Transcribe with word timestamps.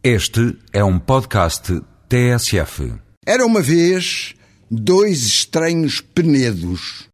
Este 0.00 0.56
é 0.72 0.84
um 0.84 0.96
podcast 0.96 1.82
TSF. 2.08 2.92
Era 3.26 3.44
uma 3.44 3.60
vez 3.60 4.32
dois 4.70 5.26
estranhos 5.26 6.00
penedos. 6.00 7.08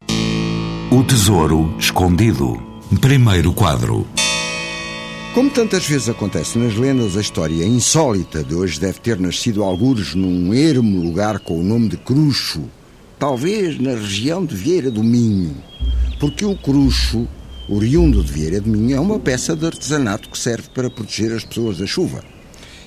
O 0.92 1.02
Tesouro 1.02 1.74
Escondido. 1.78 2.62
Primeiro 3.00 3.54
quadro. 3.54 4.06
Como 5.32 5.48
tantas 5.48 5.86
vezes 5.86 6.10
acontece 6.10 6.58
nas 6.58 6.74
lendas, 6.74 7.16
a 7.16 7.22
história 7.22 7.64
insólita 7.64 8.44
de 8.44 8.54
hoje 8.54 8.78
deve 8.78 9.00
ter 9.00 9.18
nascido 9.18 9.64
algures 9.64 10.14
num 10.14 10.52
ermo 10.52 11.02
lugar 11.02 11.38
com 11.38 11.58
o 11.58 11.64
nome 11.64 11.88
de 11.88 11.96
Cruxo, 11.96 12.68
talvez 13.18 13.80
na 13.80 13.92
região 13.92 14.44
de 14.44 14.54
Vieira 14.54 14.90
do 14.90 15.02
Minho, 15.02 15.56
porque 16.20 16.44
o 16.44 16.54
Cruxo, 16.54 17.26
oriundo 17.66 18.22
de 18.22 18.30
Vieira 18.30 18.60
do 18.60 18.68
Minho, 18.68 18.94
é 18.94 19.00
uma 19.00 19.18
peça 19.18 19.56
de 19.56 19.64
artesanato 19.64 20.28
que 20.28 20.38
serve 20.38 20.68
para 20.74 20.90
proteger 20.90 21.32
as 21.32 21.44
pessoas 21.44 21.78
da 21.78 21.86
chuva. 21.86 22.33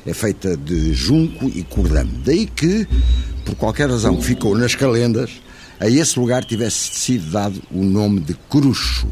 É 0.08 0.14
feita 0.14 0.56
de 0.56 0.94
junco 0.94 1.50
e 1.50 1.64
cordame. 1.64 2.22
Daí 2.24 2.46
que, 2.46 2.88
por 3.44 3.56
qualquer 3.56 3.90
razão, 3.90 4.22
ficou 4.22 4.58
nas 4.58 4.74
calendas, 4.74 5.30
a 5.82 5.90
esse 5.90 6.18
lugar 6.18 6.46
tivesse 6.46 6.98
sido 6.98 7.30
dado 7.30 7.62
o 7.70 7.84
nome 7.84 8.22
de 8.22 8.34
Cruxo, 8.50 9.06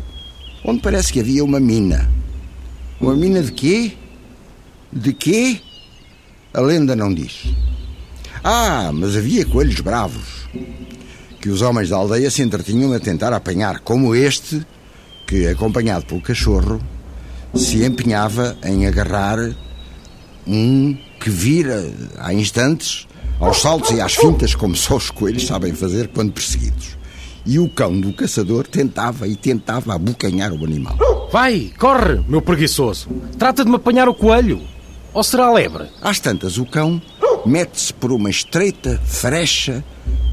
onde 0.64 0.82
parece 0.82 1.12
que 1.12 1.20
havia 1.20 1.44
uma 1.44 1.60
mina. 1.60 2.10
Uma 3.02 3.14
mina 3.14 3.44
de 3.44 3.52
quê? 3.52 3.92
De 4.92 5.12
quê? 5.12 5.60
A 6.54 6.62
lenda 6.62 6.96
não 6.96 7.14
diz. 7.14 7.44
Ah, 8.42 8.90
mas 8.94 9.18
havia 9.18 9.46
coelhos 9.46 9.82
bravos, 9.82 10.48
que 11.42 11.50
os 11.50 11.62
homens 11.62 11.90
da 11.90 11.98
aldeia 11.98 12.32
se 12.32 12.42
entretinham 12.42 12.94
a 12.94 13.00
tentar 13.02 13.34
apanhar, 13.34 13.80
como 13.82 14.16
este, 14.16 14.66
que, 15.28 15.46
acompanhado 15.48 16.06
pelo 16.06 16.22
cachorro, 16.22 16.80
se 17.54 17.84
empenhava 17.84 18.58
em 18.64 18.88
agarrar 18.88 19.38
um 20.48 20.98
que 21.20 21.30
vira, 21.30 21.92
há 22.18 22.34
instantes, 22.34 23.08
aos 23.40 23.62
saltos 23.62 23.92
e 23.92 24.02
às 24.02 24.16
fintas, 24.16 24.56
como 24.56 24.76
só 24.76 24.96
os 24.96 25.10
coelhos 25.10 25.48
sabem 25.48 25.74
fazer 25.74 26.08
quando 26.10 26.32
perseguidos. 26.32 26.98
E 27.46 27.60
o 27.60 27.70
cão 27.70 28.00
do 28.00 28.12
caçador 28.14 28.66
tentava 28.66 29.28
e 29.28 29.36
tentava 29.36 29.94
abocanhar 29.94 30.52
o 30.52 30.64
animal. 30.64 30.98
Vai, 31.32 31.72
corre, 31.78 32.24
meu 32.28 32.42
preguiçoso. 32.42 33.08
Trata 33.38 33.64
de 33.64 33.70
me 33.70 33.76
apanhar 33.76 34.10
o 34.10 34.16
coelho. 34.16 34.62
Ou 35.14 35.24
será 35.24 35.46
a 35.46 35.54
lebre? 35.54 35.86
Às 36.02 36.20
tantas, 36.20 36.58
o 36.58 36.66
cão 36.66 37.02
mete-se 37.46 37.94
por 37.94 38.12
uma 38.12 38.30
estreita 38.30 39.00
frecha 39.06 39.84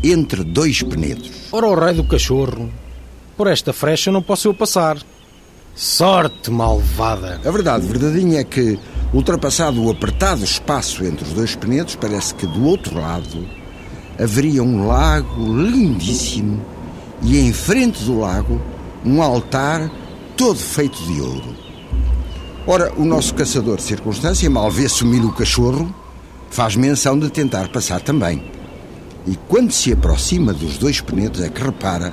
entre 0.03 0.43
dois 0.43 0.83
penedos. 0.83 1.31
Ora, 1.53 1.67
o 1.67 1.75
rei 1.75 1.95
do 1.95 2.05
cachorro. 2.05 2.71
Por 3.37 3.47
esta 3.47 3.73
frecha 3.73 4.11
não 4.11 4.23
posso 4.23 4.49
eu 4.49 4.55
passar. 4.55 4.99
Sorte 5.75 6.51
malvada. 6.51 7.41
A 7.45 7.51
verdade 7.51 7.87
verdadeinha 7.87 8.41
é 8.41 8.45
que, 8.45 8.79
ultrapassado 9.13 9.83
o 9.83 9.91
apertado 9.91 10.43
espaço 10.43 11.05
entre 11.05 11.25
os 11.25 11.33
dois 11.33 11.55
penedos, 11.55 11.95
parece 11.97 12.35
que 12.35 12.47
do 12.47 12.65
outro 12.65 12.99
lado 12.99 13.47
haveria 14.19 14.63
um 14.63 14.87
lago 14.87 15.45
lindíssimo 15.55 16.65
e 17.23 17.39
em 17.39 17.53
frente 17.53 18.03
do 18.05 18.21
lago 18.21 18.61
um 19.05 19.23
altar 19.23 19.91
todo 20.37 20.59
feito 20.59 21.03
de 21.05 21.21
ouro. 21.21 21.55
Ora, 22.67 22.93
o 22.97 23.05
nosso 23.05 23.35
caçador 23.35 23.77
de 23.77 23.83
circunstância, 23.83 24.49
mal 24.49 24.71
vê 24.71 24.89
sumir 24.89 25.25
o 25.25 25.33
cachorro, 25.33 25.93
faz 26.51 26.77
menção 26.77 27.19
de 27.19 27.29
tentar 27.29 27.69
passar 27.69 28.01
também. 28.01 28.43
E 29.27 29.37
quando 29.49 29.73
se 29.73 29.93
aproxima 29.93 30.53
dos 30.53 30.79
dois 30.79 31.01
penedos 31.01 31.41
é 31.41 31.49
que 31.49 31.63
repara 31.63 32.13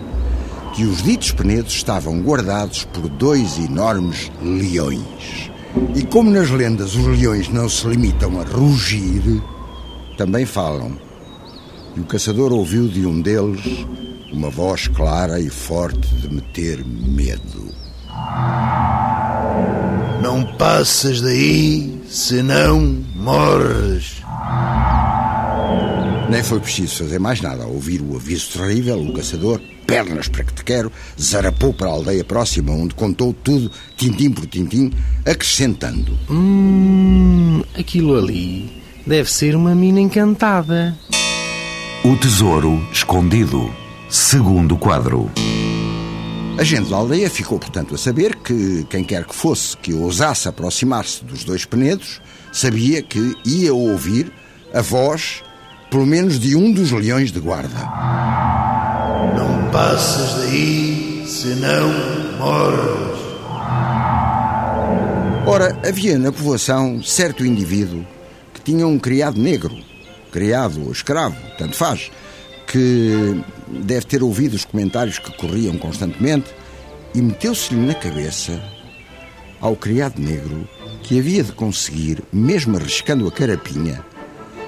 que 0.73 0.83
os 0.85 1.03
ditos 1.03 1.31
penedos 1.31 1.73
estavam 1.73 2.21
guardados 2.21 2.83
por 2.85 3.07
dois 3.09 3.57
enormes 3.57 4.31
leões. 4.41 5.51
E 5.95 6.03
como 6.03 6.31
nas 6.31 6.49
lendas 6.49 6.95
os 6.95 7.05
leões 7.05 7.49
não 7.49 7.69
se 7.69 7.87
limitam 7.87 8.39
a 8.39 8.43
rugir, 8.43 9.41
também 10.17 10.45
falam. 10.45 10.97
E 11.95 11.99
o 11.99 12.05
caçador 12.05 12.51
ouviu 12.51 12.87
de 12.87 13.05
um 13.05 13.21
deles 13.21 13.85
uma 14.31 14.49
voz 14.49 14.87
clara 14.87 15.39
e 15.39 15.49
forte 15.49 16.07
de 16.15 16.33
meter 16.33 16.83
medo. 16.85 17.73
Não 20.21 20.43
passas 20.57 21.21
daí, 21.21 22.01
senão 22.07 23.03
morres. 23.15 23.88
Nem 26.29 26.43
foi 26.43 26.59
preciso 26.59 27.03
fazer 27.03 27.19
mais 27.19 27.41
nada. 27.41 27.63
Ao 27.63 27.71
ouvir 27.71 28.01
o 28.01 28.15
aviso 28.15 28.59
terrível, 28.59 29.01
o 29.01 29.13
caçador, 29.13 29.59
pernas 29.87 30.27
para 30.27 30.43
que 30.43 30.53
te 30.53 30.63
quero, 30.63 30.91
zarapou 31.19 31.73
para 31.73 31.87
a 31.87 31.91
aldeia 31.91 32.23
próxima, 32.23 32.71
onde 32.71 32.93
contou 32.93 33.33
tudo, 33.33 33.71
tintim 33.97 34.29
por 34.29 34.45
tintim, 34.45 34.91
acrescentando. 35.25 36.15
Hum, 36.29 37.63
aquilo 37.73 38.15
ali 38.15 38.71
deve 39.07 39.31
ser 39.31 39.55
uma 39.55 39.73
mina 39.73 39.99
encantada. 39.99 40.95
O 42.05 42.15
Tesouro 42.15 42.79
Escondido. 42.93 43.73
Segundo 44.07 44.77
quadro. 44.77 45.31
A 46.59 46.63
gente 46.63 46.89
da 46.89 46.97
aldeia 46.97 47.29
ficou, 47.29 47.57
portanto, 47.57 47.95
a 47.95 47.97
saber 47.97 48.35
que 48.35 48.85
quem 48.89 49.03
quer 49.03 49.25
que 49.25 49.33
fosse 49.33 49.75
que 49.77 49.93
ousasse 49.93 50.47
aproximar-se 50.47 51.23
dos 51.25 51.43
dois 51.43 51.65
penedos 51.65 52.21
sabia 52.51 53.01
que 53.01 53.33
ia 53.45 53.73
ouvir 53.73 54.31
a 54.73 54.81
voz, 54.81 55.41
pelo 55.89 56.05
menos, 56.05 56.39
de 56.39 56.55
um 56.55 56.71
dos 56.71 56.91
leões 56.91 57.31
de 57.31 57.39
guarda. 57.39 57.79
Não 59.35 59.71
passas 59.71 60.45
daí, 60.45 61.23
senão 61.25 61.89
morres. 62.37 63.19
Ora, 65.45 65.75
havia 65.87 66.17
na 66.19 66.31
povoação 66.31 67.01
certo 67.01 67.43
indivíduo 67.43 68.05
que 68.53 68.61
tinha 68.61 68.85
um 68.85 68.99
criado 68.99 69.41
negro, 69.41 69.75
criado 70.31 70.85
ou 70.85 70.91
escravo, 70.91 71.35
tanto 71.57 71.75
faz, 71.75 72.11
que 72.67 73.41
deve 73.67 74.05
ter 74.05 74.21
ouvido 74.21 74.53
os 74.53 74.65
comentários 74.65 75.17
que 75.17 75.35
corriam 75.37 75.75
constantemente 75.77 76.53
e 77.15 77.21
meteu-se-lhe 77.21 77.83
na 77.83 77.95
cabeça 77.95 78.61
ao 79.59 79.75
criado 79.75 80.19
negro 80.21 80.67
que 81.01 81.17
havia 81.17 81.43
de 81.43 81.51
conseguir, 81.51 82.21
mesmo 82.31 82.77
arriscando 82.77 83.27
a 83.27 83.31
carapinha, 83.31 84.05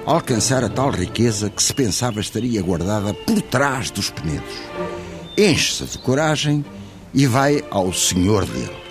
alcançar 0.06 0.64
a 0.64 0.68
tal 0.68 0.90
riqueza 0.90 1.48
que 1.48 1.62
se 1.62 1.72
pensava 1.72 2.20
estaria 2.20 2.62
guardada 2.62 3.14
por 3.14 3.40
trás 3.42 3.90
dos 3.90 4.10
penedos. 4.10 4.54
Enche-se 5.36 5.84
de 5.84 5.98
coragem 5.98 6.64
e 7.14 7.26
vai 7.26 7.62
ao 7.70 7.92
senhor 7.92 8.44
dele. 8.44 8.82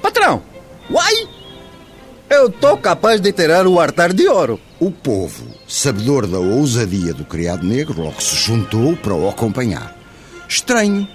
Patrão, 0.00 0.42
uai! 0.90 1.28
Eu 2.28 2.50
tô 2.50 2.76
capaz 2.76 3.20
de 3.20 3.32
tirar 3.32 3.66
o 3.66 3.80
altar 3.80 4.12
de 4.12 4.26
ouro. 4.28 4.60
O 4.80 4.90
povo, 4.90 5.46
sabedor 5.66 6.26
da 6.26 6.38
ousadia 6.38 7.14
do 7.14 7.24
criado 7.24 7.64
negro, 7.64 8.02
logo 8.02 8.20
se 8.20 8.36
juntou 8.36 8.96
para 8.96 9.14
o 9.14 9.28
acompanhar. 9.28 9.96
Estranho, 10.48 11.08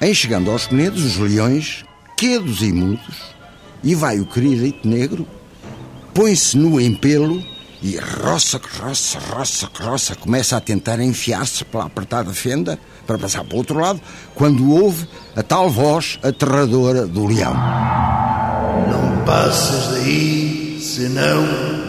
em 0.00 0.14
chegando 0.14 0.50
aos 0.50 0.66
penedos, 0.66 1.04
os 1.04 1.16
leões, 1.16 1.84
quedos 2.16 2.62
e 2.62 2.72
mudos, 2.72 3.34
e 3.82 3.94
vai 3.94 4.20
o 4.20 4.26
querido 4.26 4.88
negro, 4.88 5.26
põe-se 6.14 6.56
no 6.56 6.80
empelo 6.80 7.42
e 7.84 7.98
roça, 7.98 8.58
roça, 8.80 9.18
roça, 9.18 9.68
roça, 9.78 10.16
começa 10.16 10.56
a 10.56 10.60
tentar 10.60 10.98
enfiar-se 11.00 11.66
pela 11.66 11.84
apertada 11.84 12.32
fenda 12.32 12.78
para 13.06 13.18
passar 13.18 13.44
para 13.44 13.54
o 13.54 13.58
outro 13.58 13.78
lado, 13.78 14.00
quando 14.34 14.72
ouve 14.72 15.06
a 15.36 15.42
tal 15.42 15.68
voz 15.68 16.18
aterradora 16.22 17.06
do 17.06 17.26
leão. 17.26 17.52
Não 18.90 19.22
passas 19.26 19.88
daí, 19.88 20.80
senão 20.80 21.42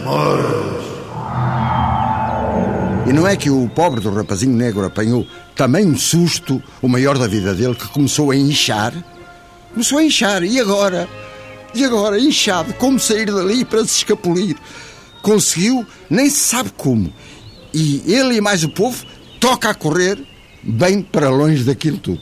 morres. 0.04 0.84
E 3.06 3.12
não 3.14 3.26
é 3.26 3.34
que 3.34 3.48
o 3.48 3.66
pobre 3.66 4.02
do 4.02 4.12
rapazinho 4.12 4.52
negro 4.52 4.84
apanhou 4.84 5.26
também 5.54 5.86
um 5.86 5.96
susto, 5.96 6.62
o 6.82 6.88
maior 6.88 7.16
da 7.16 7.26
vida 7.26 7.54
dele, 7.54 7.74
que 7.74 7.88
começou 7.88 8.32
a 8.32 8.36
inchar? 8.36 8.92
Começou 9.72 9.96
a 9.96 10.04
inchar, 10.04 10.42
e 10.42 10.60
agora? 10.60 11.08
E 11.74 11.82
agora, 11.82 12.20
inchado, 12.20 12.74
como 12.74 13.00
sair 13.00 13.32
dali 13.32 13.64
para 13.64 13.82
se 13.86 13.96
escapulir? 13.96 14.56
Conseguiu, 15.26 15.84
nem 16.08 16.30
se 16.30 16.38
sabe 16.38 16.70
como. 16.76 17.12
E 17.74 18.00
ele 18.06 18.36
e 18.36 18.40
mais 18.40 18.62
o 18.62 18.68
povo 18.68 19.04
toca 19.40 19.70
a 19.70 19.74
correr 19.74 20.16
bem 20.62 21.02
para 21.02 21.28
longe 21.28 21.64
daquilo 21.64 21.98
tudo. 21.98 22.20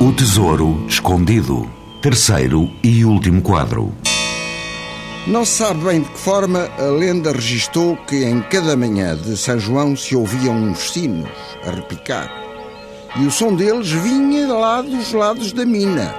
O 0.00 0.12
Tesouro 0.12 0.84
Escondido. 0.88 1.70
Terceiro 2.02 2.68
e 2.82 3.04
último 3.04 3.40
quadro. 3.40 3.94
Não 5.28 5.44
se 5.44 5.58
sabe 5.58 5.84
bem 5.84 6.00
de 6.02 6.08
que 6.08 6.18
forma 6.18 6.68
a 6.80 6.86
lenda 6.86 7.30
registou 7.30 7.96
que 8.08 8.24
em 8.24 8.40
cada 8.40 8.76
manhã 8.76 9.16
de 9.16 9.36
São 9.36 9.60
João 9.60 9.94
se 9.94 10.16
ouviam 10.16 10.56
uns 10.56 10.90
sinos 10.90 11.30
a 11.64 11.70
repicar. 11.70 12.28
E 13.20 13.24
o 13.24 13.30
som 13.30 13.54
deles 13.54 13.88
vinha 13.88 14.52
lá 14.52 14.82
dos 14.82 15.12
lados 15.12 15.52
da 15.52 15.64
mina. 15.64 16.12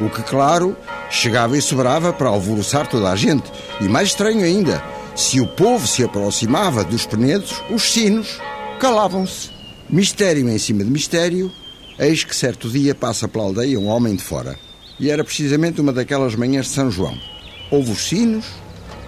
O 0.00 0.08
que, 0.08 0.22
claro, 0.22 0.74
chegava 1.10 1.58
e 1.58 1.60
sobrava 1.60 2.14
para 2.14 2.30
alvoroçar 2.30 2.86
toda 2.86 3.10
a 3.10 3.16
gente. 3.16 3.52
E 3.78 3.88
mais 3.88 4.08
estranho 4.08 4.42
ainda, 4.42 4.82
se 5.18 5.40
o 5.40 5.46
povo 5.48 5.84
se 5.84 6.04
aproximava 6.04 6.84
dos 6.84 7.04
penedos, 7.04 7.60
os 7.68 7.92
sinos 7.92 8.38
calavam-se. 8.78 9.50
Mistério 9.90 10.48
em 10.48 10.58
cima 10.58 10.84
de 10.84 10.90
mistério, 10.90 11.50
eis 11.98 12.22
que 12.22 12.36
certo 12.36 12.70
dia 12.70 12.94
passa 12.94 13.26
pela 13.26 13.42
aldeia 13.42 13.80
um 13.80 13.88
homem 13.88 14.14
de 14.14 14.22
fora. 14.22 14.56
E 14.96 15.10
era 15.10 15.24
precisamente 15.24 15.80
uma 15.80 15.92
daquelas 15.92 16.36
manhãs 16.36 16.66
de 16.66 16.72
São 16.72 16.88
João. 16.88 17.18
Ouve 17.68 17.90
os 17.90 18.08
sinos, 18.08 18.46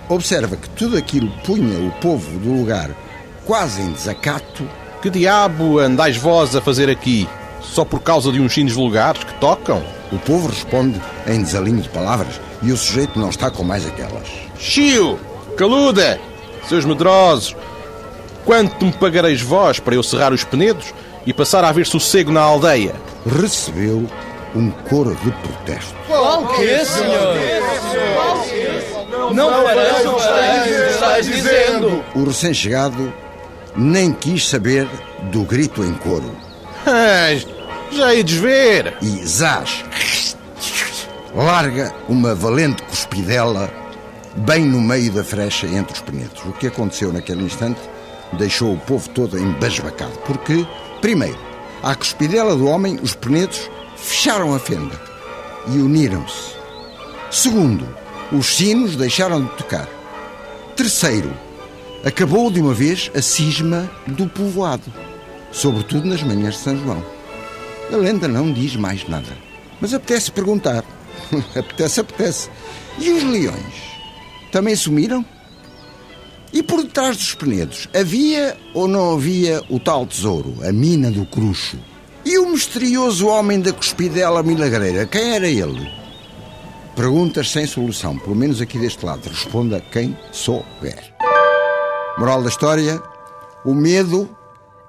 observa 0.09 0.57
que 0.57 0.69
tudo 0.71 0.97
aquilo 0.97 1.31
punha 1.45 1.79
o 1.79 1.93
povo 2.01 2.41
do 2.41 2.55
lugar 2.55 2.91
quase 3.47 3.81
em 3.81 3.93
desacato. 3.93 4.69
Que 5.01 5.11
diabo 5.11 5.79
andais 5.79 6.17
vós 6.17 6.57
a 6.57 6.61
fazer 6.61 6.91
aqui? 6.91 7.29
Só 7.63 7.85
por 7.85 8.03
causa 8.03 8.33
de 8.33 8.41
uns 8.41 8.53
sinos 8.53 8.73
vulgares 8.73 9.23
que 9.23 9.35
tocam? 9.35 9.81
O 10.11 10.19
povo 10.19 10.49
responde 10.49 11.01
em 11.29 11.41
desalinho 11.41 11.81
de 11.81 11.89
palavras 11.89 12.41
e 12.65 12.73
o 12.73 12.77
sujeito 12.77 13.17
não 13.17 13.31
está 13.31 13.49
com 13.49 13.63
mais 13.63 13.87
aquelas. 13.87 14.27
Chio! 14.59 15.30
Caluda! 15.61 16.19
Seus 16.67 16.87
medrosos! 16.87 17.55
Quanto 18.47 18.83
me 18.83 18.93
pagareis 18.93 19.43
vós 19.43 19.79
para 19.79 19.95
eu 19.95 20.03
serrar 20.03 20.33
os 20.33 20.43
penedos 20.43 20.95
e 21.27 21.35
passar 21.35 21.63
a 21.65 21.69
haver 21.69 21.85
sossego 21.85 22.33
na 22.33 22.41
aldeia? 22.41 22.95
Recebeu 23.27 24.09
um 24.57 24.71
coro 24.71 25.15
de 25.17 25.31
protesto. 25.31 25.95
Qual 26.07 26.47
que, 26.47 26.83
senhor? 26.87 27.37
Não 29.35 29.51
farás 29.63 30.07
o 30.07 30.15
que 30.15 30.91
estás 30.93 31.27
dizendo. 31.27 32.05
O 32.15 32.25
recém-chegado 32.25 33.13
nem 33.77 34.15
quis 34.15 34.49
saber 34.49 34.89
do 35.25 35.43
grito 35.43 35.85
em 35.85 35.93
coro. 35.93 36.35
Ah, 36.87 37.39
já 37.93 38.15
ides 38.15 38.39
ver! 38.39 38.97
E 39.03 39.27
zás! 39.27 39.85
Larga 41.35 41.93
uma 42.09 42.35
valente 42.35 42.83
cuspidela 42.85 43.80
bem 44.37 44.65
no 44.65 44.81
meio 44.81 45.13
da 45.13 45.25
frecha 45.25 45.67
entre 45.67 45.95
os 45.95 46.01
penedos. 46.01 46.43
O 46.45 46.53
que 46.53 46.67
aconteceu 46.67 47.13
naquele 47.13 47.45
instante 47.45 47.81
deixou 48.33 48.75
o 48.75 48.79
povo 48.79 49.09
todo 49.11 49.39
embasbacado. 49.39 50.17
Porque, 50.27 50.67
primeiro, 51.01 51.39
à 51.83 51.95
cuspidela 51.95 52.55
do 52.55 52.67
homem, 52.67 52.99
os 53.03 53.15
penedos 53.15 53.71
fecharam 53.97 54.55
a 54.55 54.59
fenda 54.59 55.01
e 55.69 55.79
uniram-se. 55.79 56.55
Segundo, 57.31 57.87
os 58.33 58.47
sinos 58.47 58.97
deixaram 58.97 59.45
de 59.45 59.51
tocar. 59.57 59.89
Terceiro, 60.77 61.33
acabou 62.05 62.51
de 62.51 62.61
uma 62.61 62.73
vez 62.73 63.11
a 63.15 63.21
cisma 63.21 63.91
do 64.07 64.27
povoado, 64.27 64.93
sobretudo 65.53 66.07
nas 66.07 66.23
manhãs 66.23 66.55
de 66.55 66.61
São 66.61 66.77
João. 66.77 67.05
A 67.93 67.97
lenda 67.97 68.29
não 68.29 68.53
diz 68.53 68.77
mais 68.77 69.07
nada, 69.09 69.37
mas 69.81 69.93
apetece 69.93 70.31
perguntar. 70.31 70.85
apetece, 71.55 72.01
apetece. 72.01 72.51
E 72.99 73.11
os 73.11 73.23
leões? 73.25 74.00
Também 74.51 74.75
sumiram? 74.75 75.25
E 76.53 76.63
por 76.63 76.83
detrás 76.83 77.17
dos 77.17 77.35
penedos, 77.35 77.89
havia 77.95 78.57
ou 78.75 78.89
não 78.89 79.15
havia 79.15 79.63
o 79.69 79.79
tal 79.79 80.05
tesouro, 80.05 80.57
a 80.67 80.73
mina 80.73 81.11
do 81.11 81.25
cruxo? 81.25 81.79
E 82.25 82.39
o 82.39 82.51
misterioso 82.51 83.29
homem 83.29 83.61
da 83.61 83.73
cuspidela 83.73 84.43
milagreira, 84.43 85.07
quem 85.07 85.35
era 85.35 85.47
ele? 85.47 85.91
Perguntas 86.97 87.51
sem 87.51 87.67
solução, 87.67 88.19
pelo 88.19 88.35
menos 88.35 88.61
aqui 88.61 88.79
deste 88.79 89.07
lado. 89.07 89.29
Responda 89.29 89.81
quem 89.81 90.17
souber. 90.33 91.15
Moral 92.19 92.43
da 92.43 92.49
história: 92.49 93.01
o 93.65 93.75
medo 93.75 94.29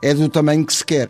é 0.02 0.14
do 0.14 0.28
tamanho 0.28 0.66
que 0.66 0.74
se 0.74 0.84
quer. 0.84 1.10